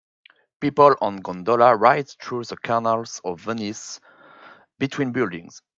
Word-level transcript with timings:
People 0.59 0.95
on 0.99 1.17
gondola 1.17 1.75
rides 1.75 2.15
through 2.19 2.45
the 2.45 2.57
canals 2.57 3.21
of 3.23 3.39
Venice 3.41 3.99
between 4.79 5.11
buildings. 5.11 5.61